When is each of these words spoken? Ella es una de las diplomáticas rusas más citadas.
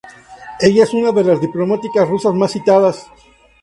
Ella 0.59 0.83
es 0.85 0.95
una 0.95 1.11
de 1.11 1.23
las 1.23 1.39
diplomáticas 1.39 2.09
rusas 2.09 2.33
más 2.33 2.51
citadas. 2.53 3.05